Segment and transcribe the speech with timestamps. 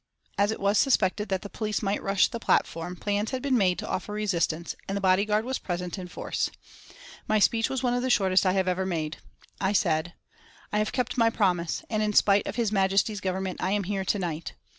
[0.35, 3.77] As it was suspected that the police might rush the platform, plans had been made
[3.77, 6.49] to offer resistance, and the bodyguard was present in force.
[7.27, 9.17] My speech was one of the shortest I have ever made.
[9.59, 10.15] I said:
[10.73, 14.03] "I have kept my promise, and in spite of His Majesty's Government I am here
[14.03, 14.55] to night.